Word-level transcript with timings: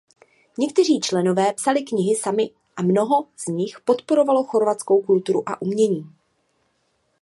Někteří 0.57 0.99
členové 0.99 1.53
psali 1.53 1.83
knihy 1.83 2.15
sami 2.15 2.49
a 2.77 2.81
mnoho 2.81 3.27
z 3.37 3.45
nich 3.45 3.79
podporovalo 3.79 4.43
chorvatskou 4.43 5.01
kulturu 5.01 5.43
a 5.49 5.61
umění. 5.61 6.05